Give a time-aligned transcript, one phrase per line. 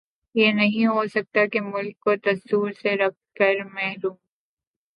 [0.35, 4.15] یہ نہیں ہو سکتا کہ ملک کو دستور سےرکھ کر محروم